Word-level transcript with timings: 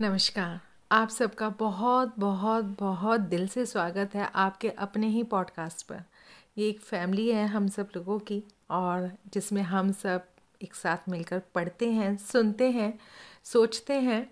नमस्कार। 0.00 0.60
आप 0.92 1.08
सबका 1.08 1.48
बहुत 1.48 2.14
बहुत 2.18 2.64
बहुत 2.64 3.20
दिल 3.20 3.48
से 3.48 3.66
स्वागत 3.66 4.14
है 4.14 4.30
आपके 4.34 4.70
अपने 4.70 5.06
ही 5.06 5.22
पॉडकास्ट 5.22 5.86
पर। 5.86 6.02
ये 6.58 6.68
एक 6.68 6.80
फैमिली 6.80 7.30
है 7.30 7.46
हम 7.46 7.68
सब 7.68 7.88
लोगों 7.96 8.18
की 8.18 8.42
और 8.70 9.10
जिसमें 9.32 9.62
हम 9.62 9.92
सब 9.92 10.24
एक 10.62 10.74
साथ 10.74 10.96
मिलकर 11.08 11.42
पढ़ते 11.54 11.90
हैं, 11.90 12.16
सुनते 12.16 12.70
हैं, 12.70 12.98
सोचते 13.44 13.94
हैं 13.94 14.30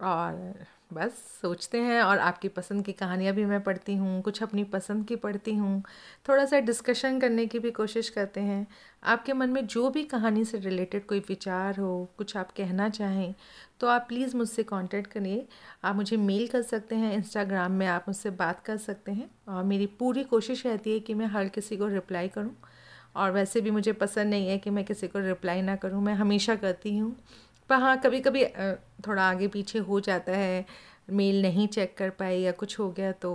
और 0.00 0.54
बस 0.92 1.12
सोचते 1.42 1.78
हैं 1.78 2.00
और 2.02 2.18
आपकी 2.18 2.48
पसंद 2.48 2.84
की 2.84 2.92
कहानियाँ 2.92 3.34
भी 3.34 3.44
मैं 3.44 3.60
पढ़ती 3.64 3.94
हूँ, 3.96 4.20
कुछ 4.22 4.42
अपनी 4.42 4.64
पसंद 4.64 5.06
की 5.06 5.16
पढ़ती 5.16 5.54
हूँ। 5.54 5.82
थोड़ा 6.28 6.44
सा 6.44 6.58
डिस्कशन 6.60 7.18
करने 7.20 7.46
की 7.46 7.58
भी 7.58 7.70
कोशिश 7.70 8.08
करते 8.08 8.40
हैं। 8.40 8.66
आपके 9.04 9.32
मन 9.32 9.50
में 9.50 9.66
जो 9.66 9.88
भी 9.90 10.02
कहानी 10.04 10.44
से 10.44 10.58
रिलेटेड 10.58 11.06
कोई 11.06 11.20
विचार 11.28 11.78
हो, 11.78 12.08
कुछ 12.18 12.36
आप 12.36 12.50
कहना 12.56 12.88
चाहें 12.88 13.34
तो 13.80 13.86
आप 13.86 14.04
प्लीज़ 14.08 14.36
मुझसे 14.36 14.62
कांटेक्ट 14.62 15.10
करिए। 15.10 15.46
आप 15.84 15.96
मुझे 15.96 16.16
मेल 16.16 16.46
कर 16.48 16.62
सकते 16.62 16.94
हैं 16.94 17.12
इंस्टाग्राम 17.14 17.72
में 17.72 17.86
आप 17.86 18.04
मुझसे 18.08 18.30
बात 18.32 18.60
कर 18.60 18.76
सकते 18.78 19.12
हैं। 19.12 19.30
और 19.48 19.64
मेरी 19.64 19.86
पूरी 19.98 20.24
कोशिश 20.24 20.66
रहती 20.66 20.92
है 20.92 21.00
कि 21.00 21.14
मैं 21.14 21.26
हर 21.26 21.48
किसी 21.48 21.76
को 21.76 21.86
रिप्लाई 21.86 22.28
करूँ। 22.28 22.54
और 23.16 23.30
वैसे 23.30 23.60
भी 23.60 23.70
मुझे 23.70 23.92
पसंद 23.92 24.30
नहीं 24.30 24.48
है 24.48 24.58
कि 24.58 24.70
मैं 24.70 24.84
किसी 24.84 25.08
को 25.08 25.18
रिप्लाई 25.18 25.62
ना 25.62 25.76
करूँ, 25.76 26.02
मैं 26.02 26.14
हमेशा 26.14 26.54
करती 26.56 26.96
हूँ। 26.98 27.16
पर 27.72 27.78
हाँ 27.78 27.96
कभी 28.00 28.20
कभी 28.20 28.44
थोड़ा 29.06 29.22
आगे 29.22 29.46
पीछे 29.48 29.78
हो 29.80 29.98
जाता 30.00 30.32
है, 30.32 30.64
मेल 31.10 31.40
नहीं 31.42 31.66
चेक 31.68 31.96
कर 31.98 32.10
पाए 32.10 32.36
या 32.38 32.52
कुछ 32.52 32.78
हो 32.78 32.90
गया 32.92 33.12
तो 33.14 33.30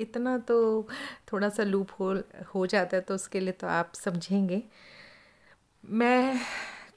इतना 0.00 0.36
तो 0.38 0.56
थोड़ा 1.32 1.48
सा 1.48 1.62
लूप 1.62 1.90
हो 2.00 2.12
हो 2.54 2.66
जाता 2.66 2.96
है 2.96 3.02
तो 3.02 3.14
उसके 3.14 3.40
लिए 3.40 3.52
तो 3.52 3.66
आप 3.66 3.92
समझेंगे। 3.94 4.62
मैं 5.84 6.40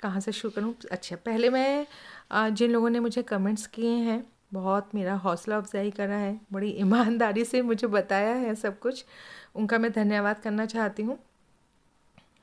कहाँ 0.02 0.20
से 0.20 0.32
शुरू 0.32 0.52
करूँ? 0.56 0.74
अच्छा 0.92 1.16
पहले 1.26 1.50
मैं 1.50 2.54
जिन 2.54 2.72
लोगों 2.72 2.90
ने 2.90 3.00
मुझे 3.00 3.24
कमेंट्स 3.24 3.66
किए 3.68 3.92
हैं, 3.92 4.24
बहुत 4.54 4.90
मेरा 4.96 5.14
हौसला 5.18 5.58
अफजाई 5.58 5.92
करा 5.92 6.16
है, 6.16 6.40
बड़ी 6.54 6.70
ईमानदारी 6.72 7.46
से 7.46 7.62
मुझे 7.62 7.88
बताया 7.88 8.34
है 8.36 8.56
सब 8.56 8.80
कुछ, 8.80 9.06
उनका 9.56 9.78
मैं 9.78 9.92
धन्यवाद 9.94 10.40
करना 10.40 10.66
चाहती 10.66 11.04
हूँ। 11.04 11.18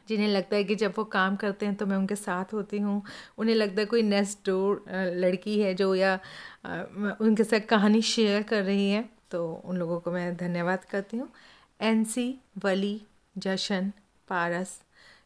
जिन्हें 0.09 0.29
लगता 0.29 0.57
है 0.57 0.65
कि 0.65 0.75
जब 0.75 0.95
वो 0.99 1.05
काम 1.13 1.37
करते 1.37 1.67
हैं 1.67 1.75
तो 1.75 1.87
मैं 1.87 1.97
उनके 1.97 2.17
साथ 2.17 2.53
होती 2.55 2.79
हूँ। 2.79 3.03
उन्हें 3.39 3.55
लगता 3.57 3.81
है 3.81 3.87
कोई 3.87 4.03
नेक्स्ट 4.03 4.47
डोर 4.47 4.85
लड़की 5.17 5.61
है 5.61 5.75
जो 5.75 5.95
या 5.95 6.15
उनके 7.21 7.45
साथ 7.45 7.67
कहानी 7.69 8.03
शेयर 8.03 8.43
कर 8.43 8.63
रही 8.63 8.91
है 8.91 9.09
तो 9.31 9.47
उन 9.65 9.77
लोगों 9.77 9.99
को 10.01 10.13
मैं 10.13 10.37
धन्यवाद 10.37 10.85
करती 10.85 11.17
हूँ। 11.17 11.29
एनसी 11.81 12.35
वली 12.65 13.01
जशन 13.37 13.93
पारस 14.29 14.81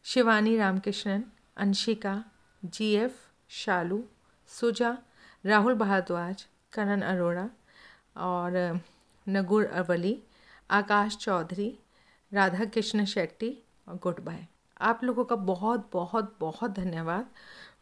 शिवानी 0.05 0.55
रामकृष्णन 0.57 1.23
अंशिका 1.57 2.23
जीएफ 2.63 3.15
शालू 3.49 4.03
सुजा 4.49 4.97
राहुल 5.45 5.75
भारद्वाज 5.75 6.45
करण 6.73 7.01
अरोड़ा 7.01 7.49
और 8.17 8.81
नगुर 9.27 9.65
अवली 9.65 10.17
आकाश 10.69 11.17
चौधरी 11.17 11.73
राधा 12.31 12.65
कृष्ण 12.65 13.05
शेट्टी 13.05 13.57
और 13.87 13.99
गुड 14.03 14.19
बाय 14.25 14.45
आप 14.79 15.03
लोगों 15.03 15.25
का 15.25 15.35
बहुत 15.35 15.89
बहुत 15.93 16.35
बहुत 16.39 16.71
धन्यवाद। 16.71 17.25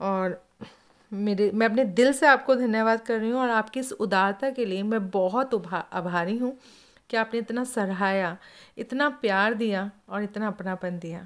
और 0.01 0.41
मेरे, 1.11 1.51
मैं 1.51 1.65
अपने 1.65 1.83
दिल 1.85 2.11
से 2.13 2.27
आपको 2.27 2.55
धन्यवाद 2.55 3.01
कर 3.01 3.19
रही 3.19 3.29
हूँ 3.29 3.39
और 3.41 3.49
आपकी 3.49 3.79
इस 3.79 3.91
उदारता 3.91 4.49
के 4.49 4.65
लिए 4.65 4.83
मैं 4.83 5.09
बहुत 5.09 5.53
आभारी 5.71 6.37
हूँ 6.37 6.57
कि 7.09 7.17
आपने 7.17 7.39
इतना 7.39 7.63
सराहाया 7.63 8.37
इतना 8.77 9.09
प्यार 9.21 9.53
दिया 9.53 9.89
और 10.09 10.23
इतना 10.23 10.47
अपनापन 10.47 10.99
दिया। 10.99 11.25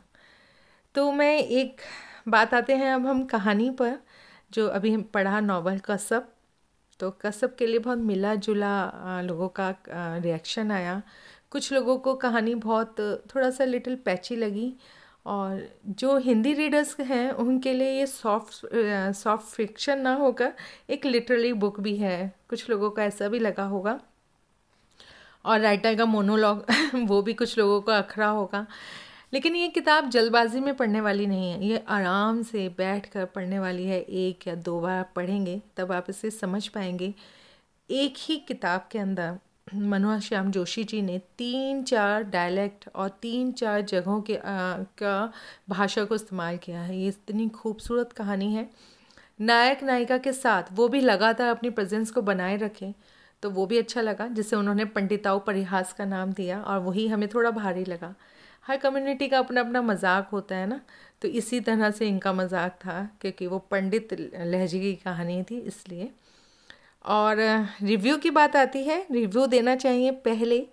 तो 0.95 1.11
मैं 1.11 1.38
एक 1.38 1.81
बात 2.27 2.53
आते 2.53 2.75
हैं 2.75 2.94
अब 2.94 3.05
हम 3.08 3.23
कहानी 3.25 3.69
पर, 3.72 3.97
जो 4.52 4.67
अभी 4.67 4.94
हम 4.94 5.02
पढ़ा 5.14 5.39
नावल 5.39 5.80
कसब। 5.86 6.27
तो 6.99 7.09
कसब 7.22 7.55
के 7.55 7.67
लिए 7.67 7.80
बहुत 7.80 7.97
मिला 7.97 8.33
जुला 8.36 9.22
लोगों 9.22 9.47
का 9.49 9.73
रिएक्शन 9.89 10.72
आया। 10.72 11.02
कुछ 11.52 11.72
लोगों 11.73 11.97
को 11.97 12.14
कहानी 12.16 12.55
बहुत, 12.55 12.95
थोड़ा 13.36 13.49
सा 13.49 13.64
लिटिल 13.66 13.95
पैची 14.05 14.36
लगी 14.36 14.73
और 15.26 15.70
जो 15.87 16.17
हिंदी 16.17 16.54
रीडर्स 16.54 16.99
हैं, 16.99 17.32
उनके 17.32 17.73
लिए 17.73 17.92
ये 17.92 18.08
सॉफ्ट 18.08 18.67
सॉफ्ट 19.15 19.45
फिक्शन 19.55 19.99
ना 19.99 20.14
होकर 20.15 20.54
एक 20.89 21.05
लिटरली 21.05 21.54
बुक 21.54 21.80
भी 21.80 21.98
है। 21.98 22.36
कुछ 22.49 22.70
लोगों 22.70 22.92
का 22.92 23.04
ऐसा 23.04 23.27
भी 23.27 23.39
लगा 23.39 23.64
होगा। 23.64 23.99
और 25.45 25.59
राइटर 25.59 25.95
का 25.95 26.05
मोनोलॉग 26.05 26.65
वो 26.95 27.21
भी 27.21 27.33
कुछ 27.33 27.58
लोगों 27.58 27.82
को 27.82 27.92
अखरा 27.92 28.27
होगा। 28.27 28.67
लेकिन 29.33 29.55
ये 29.55 29.67
किताब 29.67 30.09
जल्दबाजी 30.09 30.59
में 30.59 30.76
पढ़ने 30.76 31.02
वाली 31.02 31.26
नहीं 31.27 31.52
है। 31.52 31.65
ये 31.65 31.83
आराम 31.88 32.43
से 32.43 32.70
बैठ 32.70 33.05
कर 33.05 33.26
पढ़ने 33.26 33.59
वाली 33.59 33.86
है। 33.86 34.02
एक 34.02 34.48
या 34.48 34.55
दो 34.55 34.82
बार 34.82 35.03
पढ़ेंगे, 35.15 35.61
तब 35.77 35.92
आप 35.92 36.05
इसे 36.09 36.32
समझ 36.32 36.67
पाएँगे। 36.67 37.14
एक 37.92 38.14
ही 38.17 38.38
किताब 38.38 38.88
के 38.92 38.99
अंदर 38.99 39.38
मनोहर 39.73 40.20
श्याम 40.20 40.49
जोशी 40.52 40.83
जी 40.83 41.02
ने 41.02 41.17
तीन 41.37 41.83
चार 41.83 42.23
डायलेक्ट 42.26 42.87
और 42.95 43.09
तीन 43.21 43.52
चार 43.52 43.82
जगहों 43.82 44.21
के 44.21 44.36
आ, 44.36 44.39
का 44.98 45.32
भाषा 45.70 46.04
को 46.05 46.15
इस्तेमाल 46.15 46.58
किया 46.58 46.82
है। 46.82 46.98
ये 46.98 47.08
इतनी 47.08 47.48
खूबसूरत 47.52 48.11
कहानी 48.11 48.54
है। 48.54 48.70
नायक 49.42 49.83
नायिका 49.83 50.17
के 50.17 50.33
साथ 50.33 50.64
वो 50.73 50.87
भी 50.87 51.02
लगातार 51.02 51.49
अपनी 51.49 51.70
प्रेजेंस 51.70 52.11
को 52.11 52.21
बनाए 52.21 52.58
रखें 52.58 52.93
तो 53.43 53.49
वो 53.49 53.65
भी 53.65 53.77
अच्छा 53.77 54.02
लगा 54.02 54.27
जिसे 54.30 54.55
उन्होंने 54.55 54.86
पंडिताओं 54.87 55.39
परिहास 55.39 55.93
का 55.93 56.05
नाम 56.05 56.33
दिया 56.33 56.61
और 56.61 56.80
वही 56.80 57.08
हमें 57.08 57.27
थोड़ा 57.30 57.52
भारी 57.52 57.86
लगा। 57.86 58.14
हर 58.65 58.77
कम्युनिटी 58.77 59.27
का 59.27 59.39
अपना 59.39 59.61
अपना 59.61 59.82
मज़ाक 59.82 60.30
होता 60.32 60.55
है 60.55 60.67
ना 60.67 60.80
तो 61.21 61.27
इसी 61.30 61.59
तरह 61.61 61.92
से 61.92 62.08
इनका 62.08 62.33
मज़ाक 62.33 62.77
था 62.80 63.08
क्योंकि 63.21 63.48
वो 63.48 63.59
पंडित 63.71 64.14
लहजे 64.14 64.80
की 64.80 64.93
कहानी 64.95 65.42
थी 65.43 65.59
इसलिए। 65.61 66.09
और 67.06 67.38
रिव्यू 67.84 68.17
की 68.17 68.30
बात 68.32 68.56
आती 68.56 68.84
है 68.84 69.06
रिव्यू 69.12 69.45
देना 69.48 69.76
चाहिए 69.78 70.12
पहले। 70.26 70.66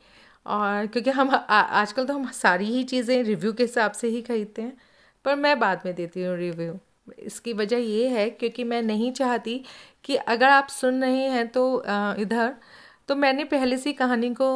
और 0.46 0.86
क्योंकि 0.86 1.10
हम 1.10 1.30
आजकल 1.50 2.04
तो 2.06 2.14
हम 2.14 2.30
सारी 2.32 2.66
ही 2.66 2.82
चीज़ें 2.84 3.22
रिव्यू 3.24 3.52
के 3.52 3.62
हिसाब 3.62 3.92
से 3.92 4.08
ही 4.08 4.22
खरीदते 4.22 4.62
हैं, 4.62 4.76
पर 5.24 5.36
मैं 5.36 5.58
बाद 5.60 5.82
में 5.86 5.94
देती 5.94 6.22
हूँ 6.22 6.36
रिव्यू 6.36 6.78
इसकी 7.20 7.52
वजह 7.52 7.76
ये 7.78 8.08
है 8.08 8.28
क्योंकि 8.30 8.64
मैं 8.64 8.80
नहीं 8.82 9.10
चाहती 9.12 9.62
कि 10.04 10.16
अगर 10.16 10.48
आप 10.48 10.68
सुन 10.70 11.02
रहे 11.02 11.28
हैं 11.28 11.46
तो 11.48 11.82
इधर 12.18 12.54
तो 13.08 13.16
मैंने 13.16 13.44
पहले 13.46 13.76
से 13.78 13.92
कहानी 13.94 14.32
को 14.34 14.48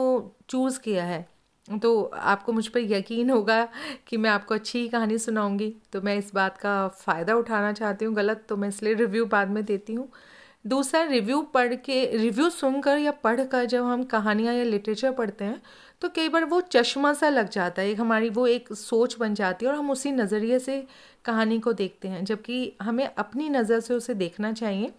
चूज़ 0.51 0.79
किया 0.81 1.05
है। 1.05 1.27
तो 1.69 2.03
आपको 2.05 2.53
मुझ 2.53 2.67
पर 2.69 2.81
यकीन 2.83 3.31
होगा 3.31 3.65
कि 4.07 4.17
मैं 4.17 4.31
आपको 4.31 4.55
अच्छी 4.55 4.79
ही 4.79 4.89
कहानी 4.89 5.19
सुनाऊँगी। 5.19 5.75
तो 5.93 6.01
मैं 6.03 6.17
इस 6.19 6.31
बात 6.35 6.57
का 6.59 6.89
फ़ायदा 6.89 7.35
उठाना 7.35 7.73
चाहती 7.73 8.05
हूँ, 8.05 8.15
गलत 8.15 8.45
तो 8.49 8.57
मैं 8.57 8.69
इसलिए 8.69 8.95
रिव्यू 8.95 9.27
बाद 9.27 9.51
में 9.51 9.65
देती 9.65 9.95
हूँ। 9.95 10.09
दूसरा 10.65 11.03
रिव्यू 11.03 11.41
पढ़ 11.55 11.75
के 11.77 12.05
रिव्यू 12.17 12.49
सुनकर 12.51 12.99
या 12.99 13.11
पढ़ 13.23 13.41
कर 13.45 13.65
जब 13.67 13.85
हम 13.85 14.03
कहानियाँ 14.05 14.55
या 14.55 14.65
लिटरेचर 14.65 15.13
पढ़ते 15.13 15.45
हैं 15.45 15.61
तो 16.03 16.09
कई 16.09 16.29
बार 16.29 16.45
वो 16.45 16.61
चश्मा 16.63 17.13
सा 17.13 17.29
लग 17.29 17.49
जाता 17.51 17.83
है, 17.83 17.91
एक 17.91 18.01
हमारी 18.01 18.29
वो 18.31 18.47
एक 18.47 18.73
सोच 18.73 19.17
बन 19.19 19.35
जाती 19.35 19.67
है 19.67 19.73
और 19.73 19.79
हम 19.79 19.91
उसी 19.91 20.11
नज़रिए 20.13 20.59
से 20.59 20.85
कहानी 21.25 21.59
को 21.59 21.73
देखते 21.73 22.09
हैं। 22.09 22.25
जबकि 22.25 22.73
हमें 22.83 23.05
अपनी 23.07 23.49
नज़र 23.49 23.81
से 23.81 23.95
उसे 23.95 24.15
देखना 24.15 24.53
चाहिए 24.53 24.93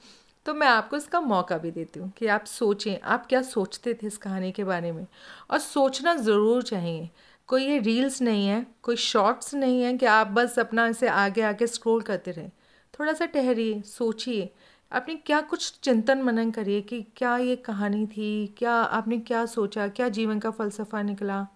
तो 0.45 0.53
मैं 0.53 0.67
आपको 0.67 0.97
इसका 0.97 1.19
मौका 1.21 1.57
भी 1.57 1.71
देती 1.71 1.99
हूँ 1.99 2.11
कि 2.17 2.27
आप 2.27 2.45
सोचें, 2.45 2.99
आप 2.99 3.25
क्या 3.25 3.41
सोचते 3.41 3.93
थे 3.93 4.07
इस 4.07 4.17
कहानी 4.17 4.51
के 4.51 4.63
बारे 4.63 4.91
में? 4.91 5.05
और 5.51 5.59
सोचना 5.59 6.15
ज़रूर 6.15 6.63
चाहिए। 6.63 7.09
कोई 7.49 7.65
ये 7.65 7.77
रील्स 7.79 8.21
नहीं 8.21 8.47
है, 8.47 8.65
कोई 8.83 8.95
शॉर्ट्स 8.95 9.53
नहीं 9.53 9.81
है 9.81 9.93
कि 9.97 10.05
आप 10.05 10.27
बस 10.29 10.59
अपना 10.59 10.87
इसे 10.87 11.07
आगे 11.07 11.41
आगे 11.43 11.67
स्क्रॉल 11.67 12.01
करते 12.01 12.31
रहें। 12.31 12.49
थोड़ा 12.93 13.13
सा 13.13 13.25
ठहरिए, 13.25 13.81
सोचिए। 13.81 14.49
आपने 14.93 15.15
क्या 15.15 15.41
कुछ 15.41 15.79
चिंतन 15.83 16.21
मनन 16.21 16.51
करिए 16.51 16.81
कि 16.81 17.01
क्या 17.15 17.37
ये 17.37 17.55
कहानी 17.55 18.07
थी? 18.07 18.47
क्या 18.47 18.71
आपने 18.71 19.19
क्या 19.19 19.45
सोचा? 19.45 19.87
क्या 19.87 20.09
जीवन 20.09 20.39
का 20.39 20.51
फ़लसफ़ा 20.51 21.01
निकला? 21.01 21.47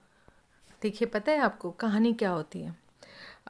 देखिए 0.81 1.07
पता 1.07 1.31
है 1.31 1.39
आपको 1.39 1.71
कहानी 1.71 2.13
क्या 2.13 2.29
होती 2.29 2.61
है? 2.61 2.75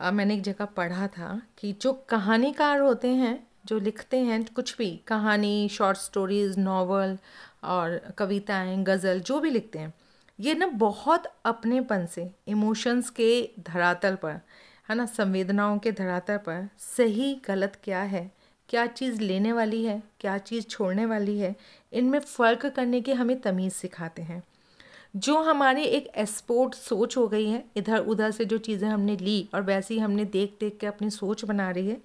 आ, 0.02 0.12
मैंने 0.12 0.34
एक 0.34 0.42
जगह 0.42 0.66
पढ़ा 0.66 1.08
था 1.08 1.42
कि 1.58 1.74
जो 1.81 1.94
कहानीकार 1.94 2.80
होते 2.80 3.08
हैं 3.08 3.48
जो 3.66 3.80
लिखते 3.80 4.18
हैं 4.18 4.46
कुछ 4.46 4.78
भी 4.78 5.02
कहानी 5.08 5.70
शॉर्ट 5.70 5.98
स्टोरीज़ 5.98 6.59
नावल 6.59 7.18
और 7.63 7.98
कविताएँ 8.18 8.84
गज़ल 8.84 9.19
जो 9.19 9.39
भी 9.39 9.50
लिखते 9.50 9.80
हैं 9.80 9.94
ये 10.39 10.54
ना 10.54 10.68
बहुत 10.68 11.24
अपनेपन 11.45 12.06
से 12.06 12.31
इमोशंस 12.48 13.10
के 13.10 13.50
धरातल 13.60 14.16
पर 14.16 14.39
है 14.89 14.95
ना 14.95 15.06
संवेदनाओं 15.06 15.80
के 15.80 15.92
धरातल 15.92 16.38
पर 16.38 16.69
सही 16.78 17.42
गलत 17.48 17.80
क्या 17.84 18.01
है 18.01 18.37
क्या 18.69 18.86
चीज़ 18.86 19.22
लेने 19.22 19.54
वाली 19.54 19.84
है, 19.86 20.02
क्या 20.19 20.38
चीज़ 20.38 20.66
छोड़ने 20.66 21.06
वाली 21.06 21.38
है, 21.40 21.56
इनमें 21.94 22.19
फ़र्क 22.19 22.66
करने 22.66 23.02
की 23.02 23.12
हमें 23.12 23.40
तमीज़ 23.42 23.74
सिखाते 23.74 24.22
हैं। 24.22 24.44
जो 25.16 25.38
हमारे 25.42 25.84
एक 25.84 26.08
एक्सपोर्ट 26.08 26.75
सोच 26.75 27.18
हो 27.18 27.28
गई 27.28 27.50
है, 27.50 27.64
इधर 27.78 28.00
उधर 28.00 28.31
से 28.31 28.46
जो 28.46 28.58
चीज़ें 28.58 28.88
हमने 28.90 29.16
ली 29.18 29.50
और 29.54 29.62
वैसे 29.62 29.94
ही 29.94 30.00
हमने 30.00 30.25
देख 30.25 30.58
देख 30.60 30.78
के 30.78 30.88
अपनी 30.88 31.10
सोच 31.10 31.46
बना 31.46 31.69
रही 31.72 31.90
है, 31.90 32.02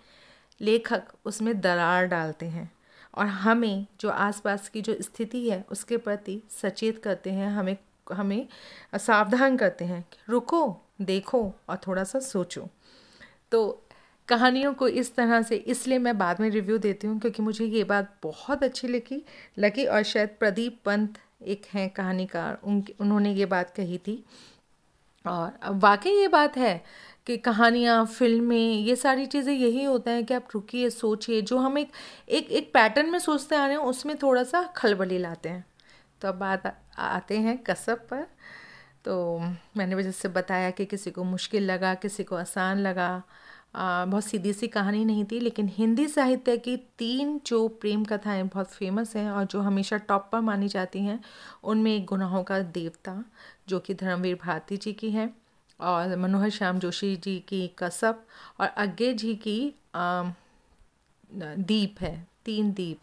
लेखक 0.60 1.02
उसमें 1.24 1.60
दरार 1.60 2.06
डालते 2.06 2.46
हैं 2.46 2.70
और 3.14 3.26
हमें 3.26 3.86
जो 4.00 4.10
आसपास 4.10 4.68
की 4.68 4.80
जो 4.80 4.96
स्थिति 5.00 5.48
है, 5.50 5.64
उसके 5.70 5.96
प्रति 5.96 6.42
सचेत 6.50 7.02
करते 7.02 7.30
हैं, 7.30 7.48
हमें 7.48 7.76
हमें 8.12 8.46
सावधान 8.94 9.56
करते 9.56 9.84
हैं 9.84 10.04
रुको, 10.28 10.76
देखो 11.00 11.40
और 11.68 11.76
थोड़ा 11.86 12.04
सा 12.04 12.18
सोचो। 12.18 12.68
तो 13.50 13.82
कहानियों 14.28 14.72
को 14.74 14.88
इस 14.88 15.14
तरह 15.14 15.42
से, 15.42 15.56
इसलिए 15.56 15.98
मैं 15.98 16.16
बाद 16.18 16.40
में 16.40 16.48
रिव्यू 16.50 16.78
देती 16.78 17.06
हूँ 17.06 17.18
क्योंकि 17.20 17.42
मुझे 17.42 17.64
ये 17.66 17.84
बात 17.84 18.14
बहुत 18.22 18.62
अच्छी 18.64 18.88
लगी 18.88 19.22
लगी 19.58 19.84
और 19.86 20.02
शायद 20.02 20.36
प्रदीप 20.40 20.80
पंत 20.84 21.18
एक 21.44 21.66
हैं 21.74 21.88
कहानीकार 21.90 22.58
उन 22.64 22.82
उन्होंने 23.00 23.32
ये 23.34 23.46
बात 23.46 23.70
कही 23.76 23.98
थी। 23.98 24.22
और 25.24 25.52
वाकई 25.74 26.10
ये 26.10 26.28
बात 26.28 26.56
है 26.56 26.82
कि 27.26 27.36
कहानियाँ, 27.38 28.04
फ़िल्में, 28.06 28.56
ये 28.76 28.96
सारी 28.96 29.26
चीज़ें 29.26 29.52
यही 29.54 29.84
होता 29.84 30.10
है 30.10 30.22
कि 30.22 30.34
आप 30.34 30.48
रुकिए, 30.54 30.90
सोचिए, 30.90 31.40
जो 31.42 31.58
हम 31.58 31.78
एक 31.78 31.90
एक 32.28 32.50
एक 32.50 32.72
पैटर्न 32.74 33.10
में 33.10 33.18
सोचते 33.18 33.56
आ 33.56 33.66
रहे 33.66 33.76
हैं, 33.76 33.82
उसमें 33.84 34.16
थोड़ा 34.18 34.42
सा 34.44 34.62
खलबली 34.76 35.18
लाते 35.18 35.48
हैं। 35.48 35.64
तो 36.22 36.28
अब 36.28 36.34
बात 36.34 36.66
आते 36.98 37.38
हैं 37.38 37.56
कसब 37.64 38.06
पर। 38.10 38.26
तो 39.04 39.38
मैंने 39.76 40.02
जैसे 40.02 40.28
बताया 40.28 40.70
कि 40.70 40.84
किसी 40.86 41.10
को 41.10 41.24
मुश्किल 41.24 41.64
लगा, 41.64 41.94
किसी 41.94 42.24
को 42.24 42.36
आसान 42.36 42.78
लगा 42.78 43.22
बहुत 43.74 44.24
सीधी 44.24 44.52
सी 44.52 44.68
कहानी 44.68 45.04
नहीं 45.04 45.24
थी, 45.24 45.38
लेकिन 45.40 45.68
हिंदी 45.76 46.06
साहित्य 46.08 46.56
की 46.56 46.76
तीन 46.98 47.40
जो 47.46 47.66
प्रेम 47.80 48.04
कथाएँ 48.04 48.42
बहुत 48.44 48.70
फ़ेमस 48.70 49.14
हैं 49.16 49.30
और 49.30 49.44
जो 49.44 49.60
हमेशा 49.60 49.96
टॉप 50.08 50.28
पर 50.32 50.40
मानी 50.40 50.68
जाती 50.68 51.00
हैं, 51.00 51.20
उनमें 51.64 51.94
एक 51.96 52.04
गुनाहों 52.06 52.42
का 52.44 52.58
देवता, 52.58 53.22
जो 53.68 53.80
कि 53.80 53.94
धर्मवीर 53.94 54.38
भारती 54.44 54.76
जी 54.76 54.92
की 54.92 55.10
है 55.10 55.30
और 55.80 56.16
मनोहर 56.16 56.50
श्याम 56.50 56.78
जोशी 56.78 57.14
जी 57.16 57.38
की 57.48 57.66
कसब 57.78 58.24
और 58.60 58.66
अज्ञे 58.66 59.12
जी 59.14 59.34
की 59.46 59.58
दीप 61.34 62.00
है, 62.00 62.28
तीन 62.44 62.72
दीप, 62.72 63.00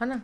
है 0.00 0.08
ना? 0.08 0.20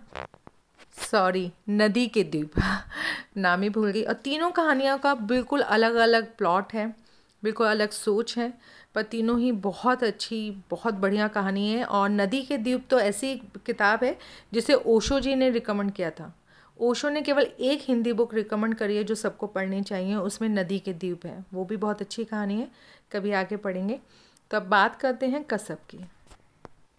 सॉरी 1.10 1.50
नदी 1.70 2.06
के 2.06 2.22
द्वीप 2.24 2.52
नाम 3.36 3.62
ही 3.62 3.68
भूल 3.70 3.90
गई। 3.90 4.02
और 4.02 4.14
तीनों 4.14 4.50
कहानियों 4.50 4.98
का 4.98 5.14
बिल्कुल 5.14 5.60
अलग 5.60 5.94
अलग 5.94 6.36
प्लॉट 6.36 6.72
है, 6.74 6.86
बिल्कुल 7.42 7.66
अलग 7.66 7.90
सोच 7.90 8.36
है। 8.38 8.52
पर 8.94 9.02
तीनों 9.02 9.38
ही 9.40 9.50
बहुत 9.52 10.02
अच्छी, 10.04 10.50
बहुत 10.70 10.94
बढ़िया 10.94 11.28
कहानी 11.28 11.68
है 11.70 11.84
और 11.84 12.08
नदी 12.10 12.42
के 12.42 12.58
द्वीप 12.58 12.86
तो 12.90 13.00
ऐसी 13.00 13.34
किताब 13.66 14.04
है 14.04 14.16
जिसे 14.52 14.74
ओशो 14.74 15.20
जी 15.20 15.34
ने 15.34 15.50
रिकमेंड 15.50 15.92
किया 15.92 16.10
था। 16.10 16.32
ओशो 16.78 17.08
ने 17.08 17.22
केवल 17.22 17.42
एक 17.42 17.82
हिंदी 17.82 18.12
बुक 18.12 18.34
रिकमेंड 18.34 18.74
करी 18.74 18.96
है 18.96 19.04
जो 19.04 19.14
सबको 19.14 19.46
पढ़नी 19.46 19.82
चाहिए, 19.82 20.14
उसमें 20.14 20.48
नदी 20.48 20.78
के 20.78 20.92
द्वीप 20.92 21.26
है। 21.26 21.44
वो 21.54 21.64
भी 21.64 21.76
बहुत 21.76 22.00
अच्छी 22.00 22.24
कहानी 22.24 22.60
है, 22.60 22.68
कभी 23.12 23.32
आगे 23.32 23.56
पढ़ेंगे। 23.56 23.98
तो 24.50 24.56
अब 24.56 24.62
बात 24.62 24.96
करते 24.96 25.26
हैं 25.26 25.44
कसब 25.44 25.78
की। 25.90 26.04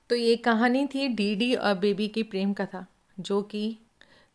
तो 0.09 0.15
ये 0.15 0.35
कहानी 0.35 0.85
थी 0.85 1.07
डीडी 1.07 1.53
और 1.55 1.73
बेबी 1.73 2.07
की 2.07 2.23
प्रेम 2.23 2.53
कथा, 2.53 2.85
जो 3.19 3.41
कि 3.41 3.77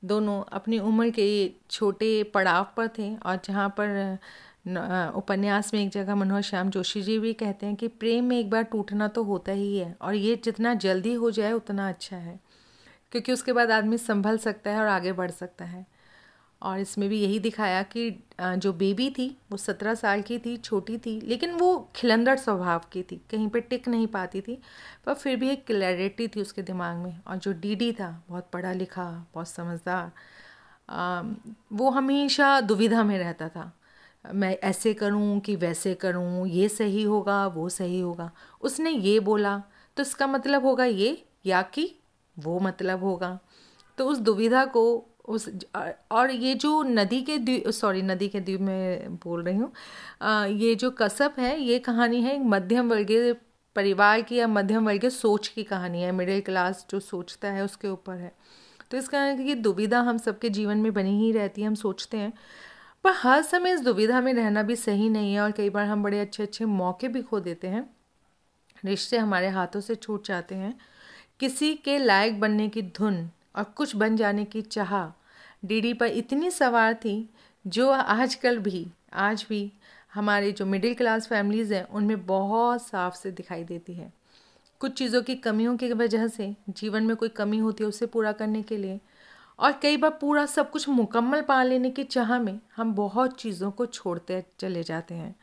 दोनों 0.02 0.42
अपनी 0.52 0.78
उम्र 0.78 1.10
के 1.10 1.50
छोटे 1.70 2.22
पड़ाव 2.24 2.66
पर 2.76 2.88
थे 2.88 3.14
और 3.16 3.40
जहाँ 3.44 3.68
पर 3.70 4.18
उपन्यास 4.64 5.72
में 5.74 5.80
एक 5.82 5.90
जगह 5.90 6.14
मनोहर 6.14 6.42
श्याम 6.42 6.70
जोशी 6.70 7.02
जी 7.02 7.18
भी 7.18 7.32
कहते 7.32 7.66
हैं 7.66 7.76
कि 7.76 7.88
प्रेम 7.88 8.24
में 8.24 8.38
एक 8.38 8.50
बार 8.50 8.62
टूटना 8.62 9.08
तो 9.08 9.22
होता 9.24 9.52
ही 9.52 9.76
है 9.78 9.96
और 10.02 10.14
ये 10.14 10.34
जितना 10.44 10.74
जल्दी 10.76 11.14
हो 11.14 11.30
जाए, 11.30 11.52
उतना 11.52 11.88
अच्छा 11.88 12.16
है। 12.16 12.38
क्योंकि 13.12 13.32
उसके 13.32 13.52
बाद 13.52 13.70
आदमी 13.70 13.98
संभल 13.98 14.38
सकता 14.38 14.70
है 14.70 14.80
और 14.80 14.86
आगे 14.86 15.12
बढ़ 15.12 15.30
सकता 15.30 15.64
है। 15.64 15.86
और 16.62 16.78
इसमें 16.78 17.08
भी 17.08 17.20
यही 17.20 17.38
दिखाया 17.38 17.82
कि 17.82 18.10
जो 18.40 18.72
बेबी 18.72 19.08
थी, 19.10 19.28
वो 19.50 19.56
सत्रह 19.56 19.94
साल 19.94 20.22
की 20.22 20.38
थी, 20.38 20.56
छोटी 20.56 20.96
थी, 20.98 21.20
लेकिन 21.20 21.52
वो 21.52 21.76
खिलंदड़ 21.96 22.36
स्वभाव 22.38 22.82
की 22.92 23.02
थी, 23.02 23.20
कहीं 23.30 23.48
पे 23.48 23.60
टिक 23.60 23.88
नहीं 23.88 24.06
पाती 24.06 24.40
थी, 24.40 24.58
पर 25.06 25.14
फिर 25.14 25.36
भी 25.36 25.50
एक 25.50 25.66
क्लैरिटी 25.66 26.28
थी 26.28 26.40
उसके 26.40 26.62
दिमाग 26.62 26.96
में। 26.96 27.20
और 27.26 27.36
जो 27.36 27.52
डीडी 27.52 27.92
था, 27.92 28.10
बहुत 28.28 28.48
पढ़ा 28.52 28.72
लिखा, 28.72 29.04
बहुत 29.34 29.48
समझदार 29.48 30.10
वो 31.72 31.90
हमेशा 31.90 32.60
दुविधा 32.60 33.02
में 33.04 33.18
रहता 33.18 33.48
था। 33.48 33.72
मैं 34.24 34.56
ऐसे 34.58 34.92
करूँ 34.94 35.38
कि 35.40 35.54
वैसे 35.56 35.94
करूँ, 35.94 36.46
ये 36.48 36.68
सही 36.68 37.02
होगा, 37.02 37.46
वो 37.46 37.68
सही 37.68 38.00
होगा। 38.00 38.30
उसने 38.60 38.90
ये 38.90 39.18
बोला 39.20 39.62
तो 39.96 40.02
इसका 40.02 40.26
मतलब 40.26 40.64
होगा 40.64 40.84
ये, 40.84 41.24
या 41.46 41.62
कि 41.64 41.94
वो 42.36 42.58
मतलब 42.60 43.02
होगा। 43.04 43.38
तो 43.98 44.06
उस 44.06 44.18
दुविधा 44.18 44.64
को, 44.66 44.82
उस 45.24 45.48
और 46.10 46.30
ये 46.30 46.54
जो 46.54 46.82
नदी 46.82 47.20
के 47.22 47.38
द्वीप 47.38 47.68
सॉरी, 47.70 48.02
नदी 48.02 48.28
के 48.28 48.40
द्वीप 48.40 48.60
में 48.60 49.16
बोल 49.16 49.42
रही 49.42 49.56
हूँ 49.56 49.72
ये 50.50 50.74
जो 50.74 50.90
कसब 50.90 51.34
है, 51.38 51.58
ये 51.60 51.78
कहानी 51.80 52.20
है 52.22 52.38
मध्यम 52.44 52.88
वर्गीय 52.90 53.32
परिवार 53.76 54.20
की 54.22 54.36
या 54.36 54.46
मध्यम 54.48 54.86
वर्गीय 54.86 55.10
सोच 55.10 55.48
की 55.48 55.62
कहानी 55.64 56.02
है। 56.02 56.12
मिडिल 56.12 56.40
क्लास 56.40 56.86
जो 56.90 57.00
सोचता 57.00 57.48
है 57.48 57.64
उसके 57.64 57.88
ऊपर 57.88 58.16
है। 58.16 58.32
तो 58.90 58.96
इस 58.96 59.08
कारण 59.08 59.44
की 59.44 59.54
दुविधा 59.56 60.00
हम 60.00 60.18
सबके 60.18 60.48
जीवन 60.50 60.78
में 60.78 60.92
बनी 60.94 61.18
ही 61.18 61.30
रहती 61.32 61.62
है, 61.62 61.66
हम 61.68 61.74
सोचते 61.76 62.16
हैं। 62.16 62.32
पर 63.04 63.12
हर 63.16 63.42
समय 63.42 63.72
इस 63.72 63.80
दुविधा 63.80 64.20
में 64.20 64.34
रहना 64.34 64.62
भी 64.62 64.76
सही 64.76 65.08
नहीं 65.08 65.34
है 65.34 65.40
और 65.40 65.52
कई 65.52 65.70
बार 65.70 65.86
हम 65.86 66.02
बड़े 66.02 66.20
अच्छे 66.20 66.42
अच्छे 66.42 66.64
मौके 66.64 67.08
भी 67.08 67.22
खो 67.22 67.40
देते 67.40 67.68
हैं। 67.68 67.96
रिश्ते 68.84 69.18
हमारे 69.18 69.48
हाथों 69.48 69.80
से 69.80 69.94
छूट 69.94 70.26
जाते 70.26 70.54
हैं। 70.54 70.78
किसी 71.40 71.74
के 71.74 71.98
लायक 71.98 72.40
बनने 72.40 72.68
की 72.68 72.82
धुन 72.82 73.30
और 73.56 73.64
कुछ 73.64 73.96
बन 73.96 74.16
जाने 74.16 74.44
की 74.44 74.62
चाह 74.62 75.06
डीडी 75.64 75.94
पर 75.94 76.06
इतनी 76.06 76.50
सवार 76.50 76.94
थी, 76.94 77.30
जो 77.66 77.90
आजकल 77.90 78.58
भी, 78.58 78.86
आज 79.12 79.46
भी 79.48 79.72
हमारे 80.14 80.52
जो 80.52 80.66
मिडिल 80.66 80.94
क्लास 80.94 81.26
फैमिलीज़ 81.26 81.74
हैं, 81.74 81.88
उनमें 81.88 82.26
बहुत 82.26 82.82
साफ़ 82.82 83.14
से 83.14 83.30
दिखाई 83.30 83.64
देती 83.64 83.94
है। 83.94 84.12
कुछ 84.80 84.92
चीज़ों 84.92 85.22
की 85.22 85.34
कमियों 85.34 85.76
की 85.76 85.92
वजह 85.92 86.28
से 86.28 86.56
जीवन 86.68 87.02
में 87.02 87.16
कोई 87.16 87.28
कमी 87.28 87.58
होती 87.58 87.84
है 87.84 87.88
उसे 87.88 88.06
पूरा 88.06 88.32
करने 88.32 88.62
के 88.62 88.76
लिए 88.76 89.00
और 89.58 89.72
कई 89.82 89.96
बार 89.96 90.10
पूरा 90.20 90.44
सब 90.46 90.70
कुछ 90.70 90.88
मुकम्मल 90.88 91.42
पा 91.42 91.62
लेने 91.62 91.90
की 91.90 92.04
चाह 92.04 92.38
में 92.38 92.58
हम 92.76 92.94
बहुत 92.94 93.40
चीज़ों 93.40 93.70
को 93.70 93.86
छोड़ते 93.86 94.42
चले 94.60 94.82
जाते 94.82 95.14
हैं। 95.14 95.34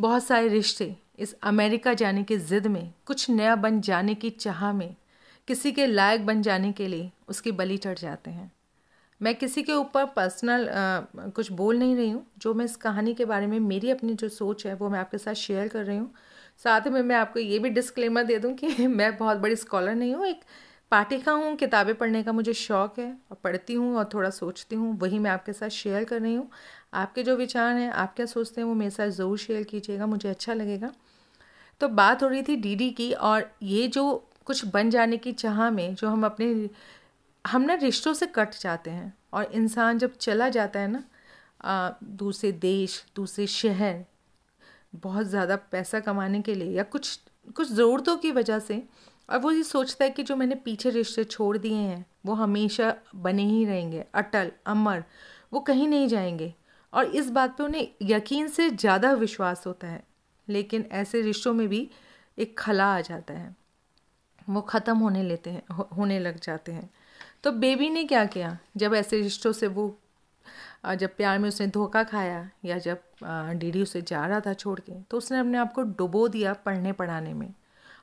बहुत 0.00 0.24
सारे 0.24 0.48
रिश्ते 0.48 0.94
इस 1.18 1.34
अमेरिका 1.42 1.92
जाने 1.94 2.22
की 2.22 2.36
ज़िद 2.36 2.66
में, 2.66 2.92
कुछ 3.06 3.28
नया 3.30 3.56
बन 3.56 3.80
जाने 3.80 4.14
की 4.14 4.30
चाह 4.30 4.72
में, 4.72 4.94
किसी 5.48 5.72
के 5.72 5.86
लायक 5.86 6.26
बन 6.26 6.42
जाने 6.42 6.72
के 6.72 6.86
लिए 6.88 7.10
उसकी 7.28 7.52
बलि 7.52 7.76
चढ़ 7.76 7.98
जाते 7.98 8.30
हैं। 8.30 8.50
मैं 9.20 9.34
किसी 9.34 9.62
के 9.62 9.72
ऊपर 9.72 10.04
पर्सनल 10.06 10.68
कुछ 11.30 11.50
बोल 11.52 11.78
नहीं 11.78 11.94
रही 11.96 12.10
हूँ, 12.10 12.26
जो 12.38 12.54
मैं 12.54 12.64
इस 12.64 12.76
कहानी 12.76 13.14
के 13.14 13.24
बारे 13.24 13.46
में 13.46 13.58
मेरी 13.60 13.90
अपनी 13.90 14.14
जो 14.14 14.28
सोच 14.28 14.66
है, 14.66 14.74
वो 14.74 14.88
मैं 14.90 14.98
आपके 15.00 15.18
साथ 15.18 15.34
शेयर 15.34 15.68
कर 15.68 15.84
रही 15.84 15.96
हूँ। 15.98 16.12
साथ 16.64 16.88
में 16.88 17.00
मैं 17.02 17.16
आपको 17.16 17.40
ये 17.40 17.58
भी 17.58 17.70
डिस्क्लेमर 17.70 18.24
दे 18.24 18.38
दूँ 18.38 18.52
कि 18.54 18.86
मैं 18.88 19.16
बहुत 19.16 19.38
बड़ी 19.38 19.56
स्कॉलर 19.56 19.94
नहीं 19.94 20.14
हूँ, 20.14 20.26
एक 20.26 20.40
पाठिका 20.94 21.32
हूँ 21.32 21.54
किताबें 21.56 21.94
पढ़ने 21.94 22.22
का 22.22 22.32
मुझे 22.32 22.52
शौक़ 22.54 23.00
है, 23.00 23.06
और 23.30 23.36
पढ़ती 23.44 23.74
हूँ 23.74 23.96
और 23.96 24.08
थोड़ा 24.14 24.28
सोचती 24.30 24.76
हूँ, 24.76 24.98
वही 24.98 25.18
मैं 25.18 25.30
आपके 25.30 25.52
साथ 25.52 25.68
शेयर 25.68 26.04
कर 26.04 26.20
रही 26.20 26.34
हूँ। 26.34 26.48
आपके 26.94 27.22
जो 27.22 27.34
विचार 27.36 27.76
हैं, 27.76 27.90
आप 27.92 28.14
क्या 28.16 28.26
सोचते 28.26 28.60
हैं, 28.60 28.68
वो 28.68 28.74
मेरे 28.74 28.90
साथ 28.90 29.08
ज़रूर 29.08 29.38
शेयर 29.38 29.62
कीजिएगा, 29.64 30.06
मुझे 30.06 30.28
अच्छा 30.28 30.54
लगेगा। 30.54 30.92
तो 31.80 31.88
बात 31.90 32.22
हो 32.22 32.28
रही 32.28 32.42
थी 32.42 32.56
डीडी 32.56 32.90
की, 32.90 33.12
और 33.12 33.50
ये 33.62 33.86
जो 33.88 34.04
कुछ 34.46 34.64
बन 34.66 34.90
जाने 34.90 35.16
की 35.16 35.32
चाह 35.34 35.68
में 35.70 35.94
जो 35.94 36.08
हम 36.08 36.26
अपने, 36.26 36.68
हम 37.44 37.62
ना 37.62 37.74
रिश्तों 37.74 38.12
से 38.14 38.26
कट 38.28 38.54
जाते 38.60 38.90
हैं, 38.90 39.12
और 39.32 39.50
इंसान 39.54 39.98
जब 39.98 40.16
चला 40.16 40.48
जाता 40.48 40.80
है 40.80 40.88
ना 40.88 41.98
दूसरे 42.04 42.52
देश, 42.52 43.04
दूसरे 43.16 43.46
शहर, 43.48 44.04
बहुत 44.96 45.26
ज़्यादा 45.26 45.56
पैसा 45.72 46.00
कमाने 46.00 46.42
के 46.42 46.54
लिए, 46.54 46.70
या 46.70 46.82
कुछ 46.84 47.18
कुछ 47.56 47.70
ज़रूरतों 47.70 48.16
की 48.16 48.30
वजह 48.32 48.58
से 48.58 48.82
और 49.28 49.38
वो 49.38 49.50
ये 49.50 49.62
सोचता 49.62 50.04
है 50.04 50.10
कि 50.10 50.22
जो 50.22 50.36
मैंने 50.36 50.54
पीछे 50.54 50.90
रिश्ते 50.90 51.24
छोड़ 51.24 51.56
दिए 51.58 51.76
हैं 51.76 52.04
वो 52.26 52.34
हमेशा 52.34 52.94
बने 53.16 53.44
ही 53.44 53.64
रहेंगे। 53.64 54.04
अटल 54.14 54.50
अमर 54.66 55.04
वो 55.52 55.60
कहीं 55.60 55.88
नहीं 55.88 56.08
जाएँगे। 56.08 56.52
और 56.92 57.04
इस 57.06 57.30
बात 57.30 57.56
पे 57.58 57.64
उन्हें 57.64 57.88
यकीन 58.02 58.48
से 58.48 58.68
ज़्यादा 58.70 59.12
विश्वास 59.14 59.66
होता 59.66 59.86
है। 59.86 60.02
लेकिन 60.48 60.84
ऐसे 60.92 61.20
रिश्तों 61.22 61.52
में 61.54 61.66
भी 61.68 61.88
एक 62.38 62.58
खला 62.58 62.86
आ 62.96 63.00
जाता 63.00 63.34
है। 63.34 63.54
वो 64.48 64.60
ख़त्म 64.60 64.96
होने 64.98 65.22
लेते 65.22 65.50
हैं 65.50 65.62
हो, 65.70 65.88
होने 65.96 66.18
लग 66.18 66.38
जाते 66.40 66.72
हैं। 66.72 66.88
तो 67.44 67.52
बेबी 67.52 67.88
ने 67.90 68.04
क्या 68.04 68.24
किया? 68.26 68.56
जब 68.76 68.94
ऐसे 68.94 69.20
रिश्तों 69.20 69.52
से 69.52 69.66
वो 69.66 69.96
जब 70.90 71.14
प्यार 71.16 71.38
में 71.38 71.48
उसने 71.48 71.66
धोखा 71.66 72.02
खाया 72.04 72.48
या 72.64 72.78
जब 72.78 73.02
डीडी 73.58 73.82
उसे 73.82 74.00
जा 74.02 74.24
रहा 74.26 74.40
था 74.40 74.52
छोड़ 74.54 74.78
के 74.80 75.00
तो 75.02 75.16
उसने 75.16 75.38
अपने 75.38 75.58
आप 75.58 75.72
को 75.72 75.82
डुबो 75.82 76.26
दिया 76.28 76.52
पढ़ने 76.64 76.92
पढ़ाने 76.92 77.32
में। 77.34 77.52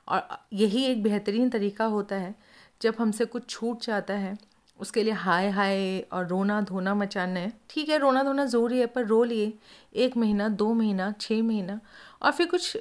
और 0.08 0.28
यही 0.52 0.84
एक 0.84 1.02
बेहतरीन 1.02 1.50
तरीका 1.50 1.84
होता 1.84 2.16
है, 2.16 2.34
जब 2.82 2.94
हमसे 2.98 3.24
कुछ 3.24 3.48
छूट 3.50 3.82
जाता 3.82 4.14
है, 4.14 4.36
उसके 4.80 5.02
लिए 5.02 5.12
हाय 5.12 5.48
हाय 5.50 5.98
और 6.12 6.26
रोना 6.26 6.60
धोना 6.60 6.94
मचाना 6.94 7.40
है। 7.40 7.52
ठीक 7.70 7.88
है, 7.88 7.98
रोना 7.98 8.22
धोना 8.22 8.44
ज़रूरी 8.44 8.78
है, 8.78 8.86
पर 8.86 9.04
रो 9.06 9.22
लिए। 9.24 9.52
एक 9.94 10.16
महीना, 10.16 10.48
दो 10.48 10.72
महीना 10.74 11.14
छः 11.20 11.42
महीना 11.42 11.80
और 12.22 12.32
फिर 12.32 12.46
कुछ 12.46 12.76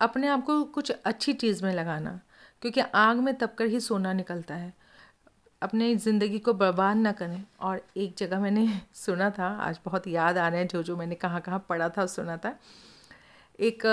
अपने 0.00 0.28
आप 0.28 0.44
को 0.44 0.62
कुछ 0.64 0.90
अच्छी 0.90 1.32
चीज़ 1.32 1.64
में 1.64 1.72
लगाना, 1.74 2.20
क्योंकि 2.62 2.80
आग 2.80 3.16
में 3.16 3.34
तब 3.34 3.54
कर 3.58 3.66
ही 3.66 3.80
सोना 3.80 4.12
निकलता 4.12 4.54
है। 4.54 4.72
अपने 5.62 5.94
ज़िंदगी 5.96 6.38
को 6.38 6.52
बर्बाद 6.54 6.96
ना 6.96 7.12
करें। 7.12 7.44
और 7.60 7.80
एक 7.96 8.14
जगह 8.18 8.40
मैंने 8.40 8.68
सुना 8.94 9.30
था, 9.30 9.46
आज 9.48 9.78
बहुत 9.84 10.06
याद 10.08 10.38
आ 10.38 10.48
रहे 10.48 10.60
हैं 10.60 10.68
जो 10.68 10.82
जो 10.82 10.96
मैंने 10.96 11.14
कहाँ 11.14 11.40
कहाँ 11.40 11.64
पढ़ा 11.68 11.88
था 11.88 12.06
सुना 12.06 12.36
था। 12.36 12.58
एक 13.60 13.84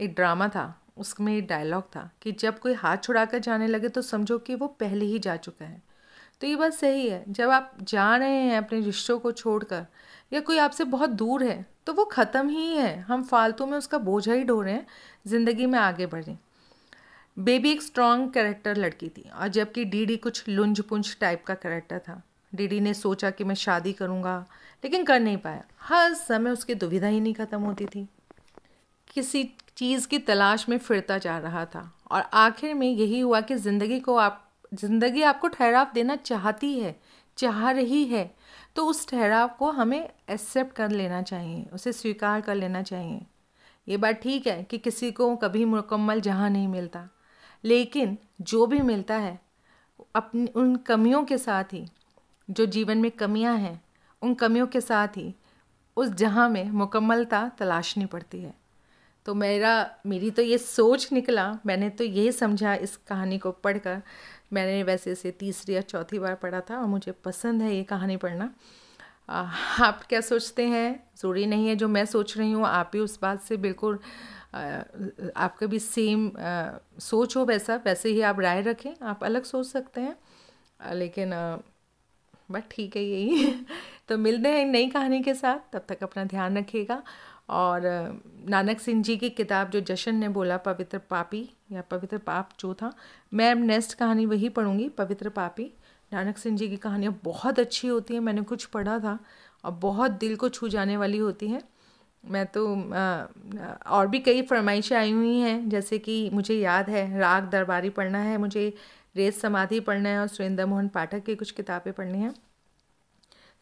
एक 0.00 0.14
ड्रामा 0.14 0.48
था 0.48 0.79
उसमें 1.00 1.32
एक 1.34 1.46
डायलॉग 1.46 1.84
था 1.86 2.10
कि 2.22 2.32
जब 2.34 2.58
कोई 2.58 2.74
हाथ 2.74 2.96
छुड़ाकर 2.96 3.38
जाने 3.40 3.66
लगे 3.66 3.88
तो 3.88 4.02
समझो 4.02 4.38
कि 4.38 4.54
वो 4.54 4.66
पहले 4.80 5.06
ही 5.06 5.18
जा 5.18 5.36
चुका 5.38 5.64
है। 5.64 5.82
तो 6.40 6.46
ये 6.46 6.56
बात 6.56 6.72
सही 6.72 7.08
है, 7.08 7.24
जब 7.28 7.50
आप 7.50 7.76
जा 7.82 8.16
रहे 8.16 8.36
हैं 8.36 8.58
अपने 8.58 8.80
रिश्तों 8.80 9.18
को 9.18 9.32
छोड़कर 9.32 9.86
या 10.32 10.40
कोई 10.40 10.58
आपसे 10.58 10.84
बहुत 10.86 11.10
दूर 11.12 11.44
है 11.44 11.64
तो 11.86 11.92
वो 11.92 12.04
ख़त्म 12.06 12.48
ही 12.48 12.76
है। 12.76 12.98
हम 13.00 13.22
फालतू 13.24 13.66
में 13.66 13.76
उसका 13.78 13.98
बोझा 14.00 14.32
ही 14.32 14.44
ढो 14.44 14.60
रहे 14.62 14.74
हैं, 14.74 14.86
ज़िंदगी 15.26 15.66
में 15.66 15.78
आगे 15.78 16.06
बढ़ें। 16.06 16.36
बेबी 17.36 17.70
एक 17.70 17.82
स्ट्रॉन्ग 17.82 18.32
कैरेक्टर 18.32 18.76
लड़की 18.76 19.08
थी 19.08 19.28
और 19.30 19.48
जबकि 19.48 19.84
डीडी 19.86 20.16
कुछ 20.18 20.48
लुंज 20.48 20.80
पुंज 20.80 21.16
टाइप 21.20 21.44
का 21.46 21.54
कैरेक्टर 21.56 21.98
था। 21.98 22.22
डीडी 22.52 22.80
ने 22.80 22.94
सोचा 22.94 23.30
कि 23.30 23.44
मैं 23.44 23.54
शादी 23.54 23.92
करूँगा, 23.92 24.38
लेकिन 24.84 25.04
कर 25.04 25.20
नहीं 25.20 25.36
पाया। 25.38 25.64
हर 25.80 26.14
समय 26.14 26.50
उसकी 26.50 26.74
दुविधा 26.74 27.06
ही 27.06 27.20
नहीं 27.20 27.34
ख़त्म 27.34 27.60
होती 27.60 27.86
थी। 27.86 28.06
किसी 29.10 29.42
चीज़ 29.76 30.06
की 30.08 30.18
तलाश 30.18 30.68
में 30.68 30.76
फिरता 30.78 31.18
जा 31.18 31.38
रहा 31.38 31.64
था। 31.64 31.90
और 32.10 32.22
आखिर 32.34 32.74
में 32.74 32.88
यही 32.88 33.20
हुआ 33.20 33.40
कि 33.40 33.54
ज़िंदगी 33.56 33.98
को 34.00 34.16
आप, 34.16 34.46
ज़िंदगी 34.74 35.22
आपको 35.22 35.48
ठहराव 35.48 35.90
देना 35.94 36.16
चाहती 36.16 36.78
है, 36.78 36.94
चाह 37.38 37.70
रही 37.70 38.04
है 38.04 38.30
तो 38.76 38.84
उस 38.86 39.08
ठहराव 39.08 39.48
को 39.58 39.70
हमें 39.70 40.00
एक्सेप्ट 40.00 40.72
कर 40.72 40.90
लेना 40.90 41.20
चाहिए, 41.22 41.64
उसे 41.72 41.92
स्वीकार 41.92 42.40
कर 42.40 42.54
लेना 42.54 42.82
चाहिए। 42.82 43.20
ये 43.86 43.96
बात 43.96 44.20
ठीक 44.22 44.46
है 44.46 44.62
कि 44.62 44.78
किसी 44.78 45.10
को 45.12 45.34
कभी 45.36 45.64
मुकम्मल 45.64 46.20
जहाँ 46.20 46.50
नहीं 46.50 46.68
मिलता, 46.68 47.08
लेकिन 47.64 48.16
जो 48.40 48.66
भी 48.66 48.80
मिलता 48.80 49.16
है, 49.16 49.38
अपनी, 50.14 50.46
उन 50.46 50.76
कमियों 50.76 51.24
के 51.24 51.38
साथ 51.38 51.72
ही, 51.72 51.84
जो 52.48 52.66
जीवन 52.66 52.98
में 52.98 53.10
कमियाँ 53.10 53.56
हैं, 53.56 53.80
उन 54.22 54.34
कमियों 54.34 54.66
के 54.66 54.80
साथ 54.80 55.16
ही, 55.16 55.34
उस 55.96 56.08
जहाँ 56.08 56.48
में 56.48 56.70
मुकम्मलता 56.70 57.48
तलाशनी 57.58 58.06
पड़ती 58.06 58.42
है। 58.42 58.54
तो 59.26 59.34
मेरा, 59.34 59.72
मेरी 60.06 60.30
तो 60.30 60.42
ये 60.42 60.58
सोच 60.58 61.08
निकला, 61.12 61.52
मैंने 61.66 61.88
तो 61.90 62.04
ये 62.04 62.30
समझा 62.32 62.74
इस 62.76 62.96
कहानी 63.08 63.38
को 63.38 63.50
पढ़कर। 63.64 64.02
मैंने 64.52 64.82
वैसे 64.82 65.12
इसे 65.12 65.30
तीसरी 65.40 65.74
या 65.74 65.80
चौथी 65.80 66.18
बार 66.18 66.34
पढ़ा 66.34 66.60
था 66.70 66.78
और 66.80 66.86
मुझे 66.86 67.12
पसंद 67.24 67.62
है 67.62 67.74
ये 67.76 67.82
कहानी 67.84 68.16
पढ़ना। 68.16 68.50
आप 69.84 70.02
क्या 70.08 70.20
सोचते 70.20 70.66
हैं? 70.68 70.88
ज़रूरी 71.18 71.46
नहीं 71.46 71.68
है 71.68 71.76
जो 71.76 71.88
मैं 71.88 72.04
सोच 72.06 72.36
रही 72.38 72.52
हूँ, 72.52 72.66
आप 72.66 72.90
भी 72.92 72.98
उस 73.00 73.18
बात 73.22 73.42
से 73.42 73.56
बिल्कुल 73.56 73.98
आपका 75.36 75.66
भी 75.66 75.78
सेम 75.78 76.30
सोच 77.00 77.36
हो 77.36 77.44
वैसा। 77.46 77.76
वैसे 77.86 78.08
ही 78.10 78.20
आप 78.30 78.40
राय 78.40 78.62
रखें, 78.62 78.92
आप 79.02 79.24
अलग 79.24 79.44
सोच 79.44 79.66
सकते 79.66 80.00
हैं। 80.00 80.16
लेकिन 80.94 81.32
बट 82.52 82.64
ठीक 82.70 82.96
है 82.96 83.02
यही। 83.04 83.52
तो 84.08 84.16
मिलते 84.18 84.48
हैं 84.48 84.64
नई 84.66 84.88
कहानी 84.90 85.20
के 85.22 85.34
साथ। 85.34 85.58
तब 85.72 85.84
तक 85.88 86.02
अपना 86.02 86.24
ध्यान 86.24 86.58
रखिएगा। 86.58 87.02
और 87.50 87.82
नानक 88.48 88.80
सिंह 88.80 89.02
जी 89.02 89.16
की 89.16 89.30
किताब 89.30 89.70
जो 89.70 89.80
जशन 89.80 90.14
ने 90.14 90.28
बोला 90.28 90.56
पवित्र 90.56 90.98
पापी 91.10 91.48
या 91.72 91.82
पवित्र 91.90 92.18
पाप 92.18 92.50
जो 92.60 92.72
था 92.74 92.92
मैं 93.34 93.54
नेक्स्ट 93.54 93.94
कहानी 93.94 94.26
वही 94.26 94.48
पढ़ूँगी 94.48 94.88
पवित्र 94.88 95.28
पापी। 95.28 95.72
नानक 96.12 96.38
सिंह 96.38 96.56
जी 96.56 96.68
की 96.68 96.76
कहानियाँ 96.76 97.20
बहुत 97.24 97.58
अच्छी 97.58 97.88
होती 97.88 98.14
हैं 98.14 98.20
मैंने 98.20 98.42
कुछ 98.42 98.64
पढ़ा 98.66 98.98
था 98.98 99.18
और 99.64 99.72
बहुत 99.72 100.10
दिल 100.10 100.36
को 100.36 100.48
छू 100.48 100.68
जाने 100.68 100.96
वाली 100.96 101.18
होती 101.18 101.48
हैं। 101.48 101.62
मैं 102.24 102.46
तो 102.46 102.64
आ, 102.94 103.26
और 103.90 104.06
भी 104.06 104.18
कई 104.18 104.42
फरमाइशें 104.42 104.96
आई 104.96 105.12
हुई 105.12 105.38
हैं 105.38 105.68
जैसे 105.68 105.98
कि 105.98 106.30
मुझे 106.32 106.54
याद 106.54 106.90
है 106.90 107.18
राग 107.18 107.48
दरबारी 107.50 107.90
पढ़ना 107.90 108.18
है 108.18 108.36
मुझे 108.38 108.72
रेत 109.16 109.34
समाधि 109.34 109.80
पढ़ना 109.80 110.08
है 110.08 110.18
और 110.20 110.26
सुरेंद्र 110.26 110.66
मोहन 110.66 110.88
पाठक 110.88 111.24
की 111.24 111.34
कुछ 111.34 111.50
किताबें 111.50 111.92
पढ़नी 111.92 112.18
हैं। 112.18 112.34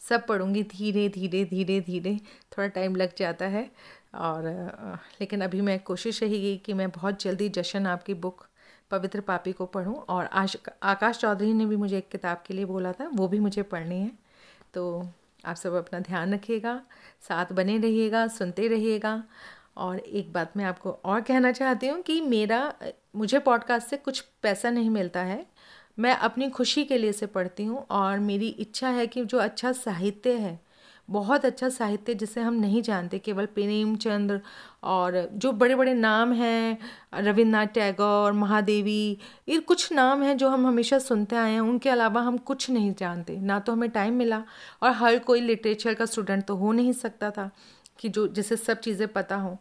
सब 0.00 0.26
पढ़ूँगी 0.26 0.62
धीरे 0.62 1.08
धीरे 1.08 1.44
धीरे 1.44 1.80
धीरे। 1.80 2.16
थोड़ा 2.52 2.68
टाइम 2.68 2.96
लग 2.96 3.14
जाता 3.18 3.46
है। 3.46 3.70
और 4.14 4.44
लेकिन 5.20 5.40
अभी 5.40 5.60
मैं 5.60 5.78
कोशिश 5.80 6.22
रहेगी 6.22 6.56
कि 6.56 6.72
मैं 6.72 6.90
बहुत 6.90 7.22
जल्दी 7.22 7.48
जशन 7.48 7.86
आपकी 7.86 8.14
बुक 8.14 8.46
पवित्र 8.90 9.20
पापी 9.20 9.52
को 9.52 9.66
पढ़ूं। 9.66 9.94
और 9.94 10.26
आश 10.26 10.56
आकाश 10.82 11.18
चौधरी 11.18 11.52
ने 11.52 11.66
भी 11.66 11.76
मुझे 11.76 11.98
एक 11.98 12.08
किताब 12.08 12.42
के 12.46 12.54
लिए 12.54 12.64
बोला 12.64 12.92
था, 12.92 13.08
वो 13.14 13.28
भी 13.28 13.38
मुझे 13.38 13.62
पढ़नी 13.62 14.00
है। 14.00 14.10
तो 14.74 15.08
आप 15.44 15.56
सब 15.56 15.74
अपना 15.74 16.00
ध्यान 16.00 16.34
रखिएगा, 16.34 16.80
साथ 17.28 17.52
बने 17.52 17.78
रहिएगा, 17.78 18.26
सुनते 18.28 18.68
रहिएगा। 18.68 19.22
और 19.76 19.98
एक 19.98 20.32
बात 20.32 20.56
मैं 20.56 20.64
आपको 20.64 20.90
और 21.04 21.20
कहना 21.20 21.52
चाहती 21.52 21.88
हूँ 21.88 22.00
कि 22.02 22.20
मेरा 22.20 22.74
मुझे 23.16 23.38
पॉडकास्ट 23.38 23.88
से 23.88 23.96
कुछ 23.96 24.20
पैसा 24.42 24.70
नहीं 24.70 24.90
मिलता 24.90 25.20
है। 25.20 25.46
मैं 25.98 26.14
अपनी 26.14 26.48
खुशी 26.50 26.84
के 26.84 26.98
लिए 26.98 27.10
इसे 27.10 27.26
पढ़ती 27.26 27.64
हूँ 27.64 27.86
और 27.90 28.18
मेरी 28.18 28.48
इच्छा 28.48 28.88
है 28.88 29.06
कि 29.06 29.24
जो 29.24 29.38
अच्छा 29.38 29.72
साहित्य 29.72 30.32
है 30.32 30.60
बहुत 31.10 31.44
अच्छा 31.44 31.68
साहित्य 31.68 32.14
जिसे 32.14 32.40
हम 32.40 32.54
नहीं 32.54 32.82
जानते 32.82 33.18
केवल 33.18 33.46
प्रेमचंद्र 33.46 34.40
और 34.82 35.28
जो 35.32 35.52
बड़े 35.52 35.74
बड़े 35.74 35.94
नाम 35.94 36.32
हैं 36.32 36.78
रविन्द्रनाथ 37.14 37.66
टैगोर 37.66 38.32
महादेवी 38.32 39.18
ये 39.48 39.58
कुछ 39.58 39.92
नाम 39.92 40.22
हैं 40.22 40.36
जो 40.36 40.48
हम 40.48 40.66
हमेशा 40.66 40.98
सुनते 40.98 41.36
आए 41.36 41.52
हैं 41.52 41.60
उनके 41.60 41.90
अलावा 41.90 42.20
हम 42.20 42.36
कुछ 42.38 42.70
नहीं 42.70 42.94
जानते। 42.98 43.36
ना 43.36 43.58
तो 43.60 43.72
हमें 43.72 43.90
टाइम 43.90 44.14
मिला 44.14 44.42
और 44.82 44.90
हर 44.90 45.18
कोई 45.18 45.40
लिटरेचर 45.40 45.94
का 45.94 46.06
स्टूडेंट 46.06 46.44
तो 46.44 46.56
हो 46.56 46.72
नहीं 46.72 46.92
सकता 46.92 47.30
था 47.30 47.50
कि 48.00 48.08
जो 48.08 48.26
जिसे 48.28 48.56
सब 48.56 48.80
चीज़ें 48.80 49.08
पता 49.08 49.36
हों। 49.36 49.56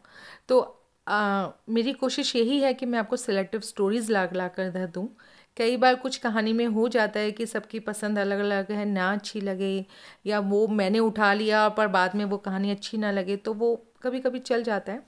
तो 0.49 0.59
आ, 1.07 1.47
मेरी 1.69 1.93
कोशिश 1.93 2.35
यही 2.35 2.59
है 2.61 2.73
कि 2.73 2.85
मैं 2.85 2.99
आपको 2.99 3.15
सिलेक्टिव 3.17 3.61
स्टोरीज़ 3.61 4.11
ला 4.11 4.27
ला 4.33 4.47
कर 4.47 4.85
दूँ 4.87 5.07
कई 5.57 5.77
बार 5.77 5.95
कुछ 5.95 6.17
कहानी 6.17 6.53
में 6.53 6.65
हो 6.67 6.87
जाता 6.87 7.19
है 7.19 7.31
कि 7.31 7.45
सबकी 7.45 7.79
पसंद 7.79 8.19
अलग 8.19 8.39
अलग 8.39 8.71
है, 8.71 8.85
ना 8.85 9.11
अच्छी 9.13 9.41
लगे, 9.41 9.85
या 10.25 10.39
वो 10.39 10.67
मैंने 10.69 10.99
उठा 10.99 11.33
लिया 11.33 11.67
पर 11.69 11.87
बाद 11.87 12.15
में 12.15 12.25
वो 12.25 12.37
कहानी 12.37 12.71
अच्छी 12.71 12.97
ना 12.97 13.11
लगे 13.11 13.35
तो 13.37 13.53
वो 13.53 13.75
कभी 14.03 14.19
कभी 14.19 14.39
चल 14.39 14.63
जाता 14.63 14.91
है। 14.91 15.05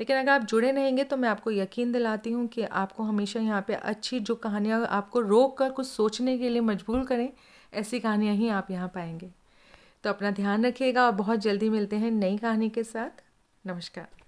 लेकिन 0.00 0.16
अगर 0.16 0.30
आप 0.30 0.42
जुड़े 0.42 0.70
रहेंगे 0.72 1.04
तो 1.04 1.16
मैं 1.16 1.28
आपको 1.28 1.50
यकीन 1.50 1.92
दिलाती 1.92 2.30
हूँ 2.30 2.46
कि 2.46 2.62
आपको 2.62 3.02
हमेशा 3.02 3.40
यहाँ 3.40 3.64
पे 3.68 3.74
अच्छी 3.74 4.20
जो 4.20 4.34
कहानियाँ 4.36 4.84
आपको 4.86 5.20
रोक 5.20 5.56
कर 5.58 5.70
कुछ 5.70 5.86
सोचने 5.86 6.36
के 6.38 6.48
लिए 6.48 6.60
मजबूर 6.62 7.04
करें, 7.04 7.28
ऐसी 7.72 8.00
कहानियाँ 8.00 8.34
ही 8.34 8.48
आप 8.48 8.70
यहाँ 8.70 8.88
पाएँगे। 8.88 9.30
तो 10.04 10.10
अपना 10.10 10.30
ध्यान 10.30 10.66
रखिएगा 10.66 11.04
और 11.06 11.12
बहुत 11.12 11.40
जल्दी 11.40 11.70
मिलते 11.70 11.96
हैं 11.96 12.10
नई 12.10 12.36
कहानी 12.38 12.68
के 12.68 12.84
साथ। 12.84 13.22
नमस्कार। 13.64 14.23